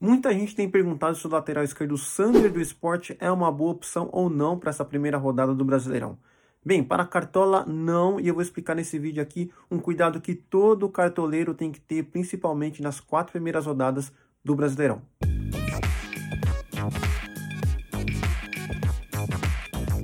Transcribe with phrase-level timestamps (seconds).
[0.00, 4.08] Muita gente tem perguntado se o lateral esquerdo Sander do esporte é uma boa opção
[4.12, 6.16] ou não para essa primeira rodada do Brasileirão.
[6.64, 10.36] Bem, para a cartola não, e eu vou explicar nesse vídeo aqui um cuidado que
[10.36, 14.12] todo cartoleiro tem que ter, principalmente nas quatro primeiras rodadas
[14.44, 15.02] do Brasileirão.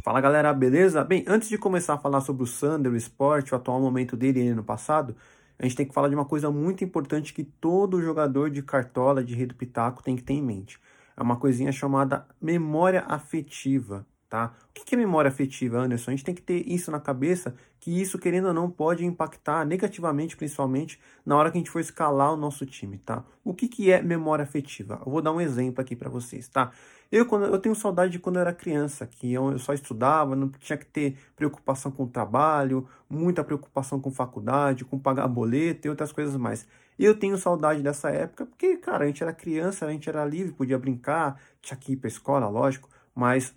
[0.03, 1.05] Fala galera, beleza?
[1.05, 4.43] Bem, antes de começar a falar sobre o Sander, o esporte, o atual momento dele
[4.43, 5.15] e ano passado,
[5.59, 9.23] a gente tem que falar de uma coisa muito importante que todo jogador de cartola,
[9.23, 10.81] de rei do pitaco, tem que ter em mente.
[11.17, 14.53] É uma coisinha chamada memória afetiva, tá?
[14.71, 16.11] O que é memória afetiva, Anderson?
[16.11, 19.65] A gente tem que ter isso na cabeça, que isso, querendo ou não, pode impactar
[19.65, 23.25] negativamente, principalmente, na hora que a gente for escalar o nosso time, tá?
[23.45, 25.01] O que, que é memória afetiva?
[25.07, 26.73] Eu vou dar um exemplo aqui para vocês, tá?
[27.13, 30.35] Eu, quando, eu tenho saudade de quando eu era criança, que eu, eu só estudava,
[30.35, 35.87] não tinha que ter preocupação com o trabalho, muita preocupação com faculdade, com pagar boleto
[35.87, 36.67] e outras coisas mais.
[36.99, 40.53] Eu tenho saudade dessa época porque, cara, a gente era criança, a gente era livre,
[40.53, 43.55] podia brincar, tinha que ir pra escola, lógico, mas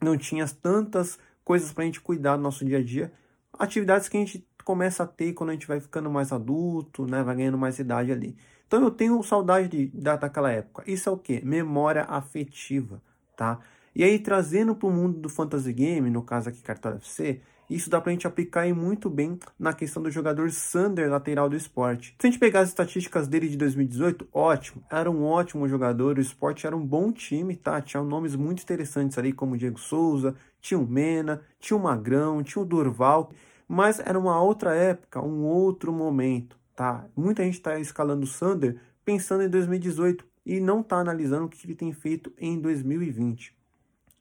[0.00, 3.12] não tinha tantas coisas para a gente cuidar do nosso dia a dia.
[3.58, 7.22] Atividades que a gente começa a ter quando a gente vai ficando mais adulto, né,
[7.22, 8.36] vai ganhando mais idade ali.
[8.66, 10.82] Então eu tenho saudade de, da, daquela época.
[10.86, 11.44] Isso é o que?
[11.44, 13.02] Memória afetiva,
[13.34, 13.58] tá?
[13.94, 17.90] E aí trazendo para o mundo do fantasy game, no caso aqui Cartola FC, isso
[17.90, 21.56] dá para a gente aplicar aí muito bem na questão do jogador Sander, lateral do
[21.56, 22.14] esporte.
[22.18, 26.20] Se a gente pegar as estatísticas dele de 2018, ótimo, era um ótimo jogador, o
[26.20, 27.80] esporte era um bom time, tá?
[27.80, 32.62] Tinha nomes muito interessantes ali, como Diego Souza, tinha o Mena, tinha o Magrão, tinha
[32.62, 33.30] o Durval,
[33.68, 37.04] mas era uma outra época, um outro momento, tá?
[37.14, 41.66] Muita gente está escalando o Sander pensando em 2018 e não está analisando o que
[41.66, 43.54] ele tem feito em 2020.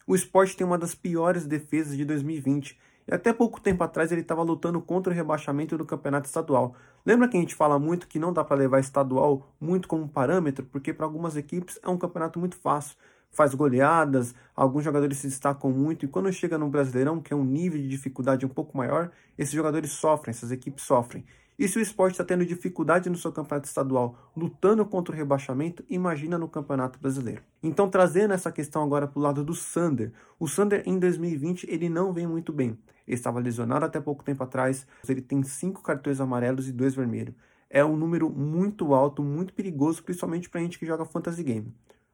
[0.05, 2.77] O esporte tem uma das piores defesas de 2020
[3.07, 6.75] e até pouco tempo atrás ele estava lutando contra o rebaixamento do campeonato estadual.
[7.05, 10.65] Lembra que a gente fala muito que não dá para levar estadual muito como parâmetro,
[10.65, 12.97] porque para algumas equipes é um campeonato muito fácil.
[13.31, 17.43] Faz goleadas, alguns jogadores se destacam muito, e quando chega no Brasileirão, que é um
[17.43, 21.25] nível de dificuldade um pouco maior, esses jogadores sofrem, essas equipes sofrem.
[21.57, 25.83] E se o esporte está tendo dificuldade no seu campeonato estadual, lutando contra o rebaixamento,
[25.89, 27.41] imagina no campeonato brasileiro.
[27.63, 30.13] Então, trazendo essa questão agora para o lado do Sander.
[30.39, 32.77] O Sander, em 2020, ele não vem muito bem.
[33.07, 34.85] Ele estava lesionado até pouco tempo atrás.
[35.09, 37.33] Ele tem cinco cartões amarelos e dois vermelhos.
[37.69, 41.73] É um número muito alto, muito perigoso, principalmente para a gente que joga fantasy game.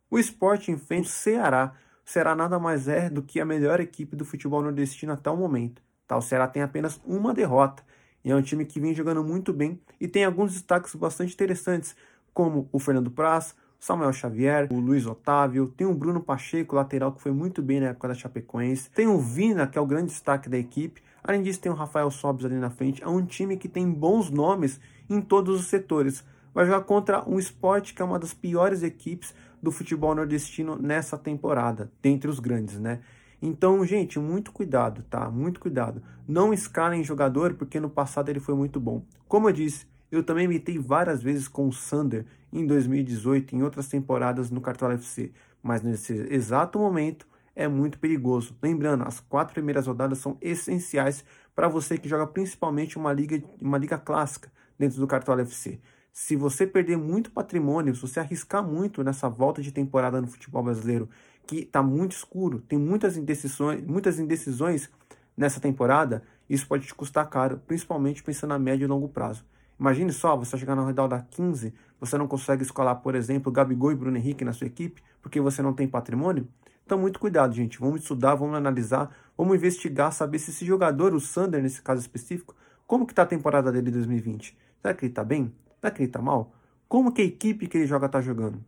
[0.09, 1.73] O esporte enfrenta o Ceará.
[2.05, 5.35] O Ceará nada mais é do que a melhor equipe do futebol nordestino até o
[5.35, 5.81] momento.
[6.07, 6.15] Tá?
[6.15, 7.83] O Ceará tem apenas uma derrota
[8.23, 11.95] e é um time que vem jogando muito bem e tem alguns destaques bastante interessantes,
[12.33, 17.21] como o Fernando Praz, Samuel Xavier, o Luiz Otávio, tem o Bruno Pacheco, lateral, que
[17.21, 20.47] foi muito bem na época da Chapecoense, tem o Vina, que é o grande destaque
[20.47, 23.67] da equipe, além disso tem o Rafael Sobes ali na frente, é um time que
[23.67, 24.79] tem bons nomes
[25.09, 26.23] em todos os setores.
[26.53, 31.17] Vai jogar contra um esporte que é uma das piores equipes do futebol nordestino nessa
[31.17, 32.99] temporada, dentre os grandes, né?
[33.45, 35.29] Então, gente, muito cuidado, tá?
[35.29, 36.01] Muito cuidado.
[36.25, 39.03] Não escalem jogador porque no passado ele foi muito bom.
[39.27, 43.89] Como eu disse, eu também imitei várias vezes com o Sander em 2018 em outras
[43.89, 48.55] temporadas no Cartola FC, mas nesse exato momento é muito perigoso.
[48.63, 53.77] Lembrando, as quatro primeiras rodadas são essenciais para você que joga principalmente uma liga, uma
[53.77, 54.49] liga clássica
[54.79, 55.81] dentro do Cartola FC.
[56.13, 60.63] Se você perder muito patrimônio, se você arriscar muito nessa volta de temporada no futebol
[60.63, 61.09] brasileiro
[61.45, 64.89] que está muito escuro, tem muitas indecisões, muitas indecisões
[65.35, 69.45] nessa temporada, isso pode te custar caro, principalmente pensando a médio e longo prazo.
[69.79, 73.95] Imagine só, você chegar na rodada 15, você não consegue escolar, por exemplo, Gabigol e
[73.95, 76.47] Bruno Henrique na sua equipe, porque você não tem patrimônio?
[76.85, 77.79] Então, muito cuidado, gente.
[77.79, 82.55] Vamos estudar, vamos analisar, vamos investigar, saber se esse jogador, o Sander, nesse caso específico,
[82.85, 84.57] como que está a temporada dele em 2020?
[84.81, 85.53] Será que ele está bem?
[85.79, 86.53] Será que ele está mal?
[86.87, 88.63] Como que a equipe que ele joga está jogando?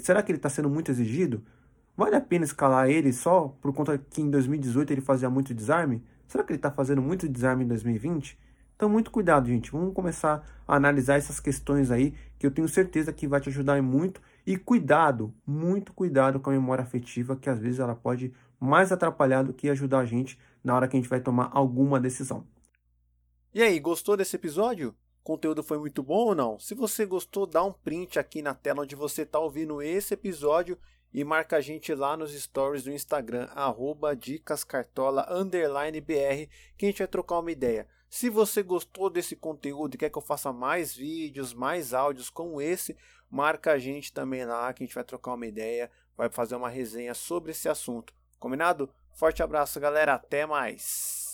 [0.00, 1.42] Será que ele está sendo muito exigido?
[1.98, 6.00] Vale a pena escalar ele só por conta que em 2018 ele fazia muito desarme?
[6.28, 8.38] Será que ele está fazendo muito desarme em 2020?
[8.76, 9.72] Então, muito cuidado, gente.
[9.72, 13.82] Vamos começar a analisar essas questões aí, que eu tenho certeza que vai te ajudar
[13.82, 14.22] muito.
[14.46, 19.42] E cuidado, muito cuidado com a memória afetiva, que às vezes ela pode mais atrapalhar
[19.42, 22.46] do que ajudar a gente na hora que a gente vai tomar alguma decisão.
[23.52, 24.90] E aí, gostou desse episódio?
[24.90, 26.60] O conteúdo foi muito bom ou não?
[26.60, 30.78] Se você gostou, dá um print aqui na tela onde você está ouvindo esse episódio
[31.12, 35.26] e marca a gente lá nos stories do Instagram, arroba dicascartola,
[36.02, 37.86] BR, que a gente vai trocar uma ideia.
[38.08, 42.60] Se você gostou desse conteúdo e quer que eu faça mais vídeos, mais áudios como
[42.60, 42.96] esse,
[43.30, 46.70] marca a gente também lá, que a gente vai trocar uma ideia, vai fazer uma
[46.70, 48.14] resenha sobre esse assunto.
[48.38, 48.88] Combinado?
[49.12, 50.14] Forte abraço, galera.
[50.14, 51.27] Até mais.